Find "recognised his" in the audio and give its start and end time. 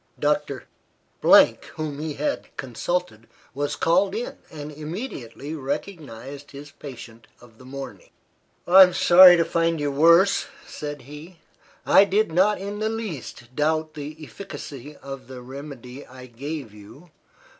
5.53-6.71